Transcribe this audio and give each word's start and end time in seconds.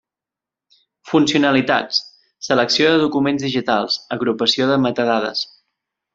Funcionalitats: 1.09 1.99
selecció 2.47 2.87
de 2.95 3.03
documents 3.03 3.47
digitals; 3.49 3.99
agrupació 4.19 4.71
de 4.73 4.81
metadades. 4.89 5.45